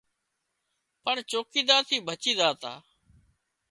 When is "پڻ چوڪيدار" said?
1.03-1.81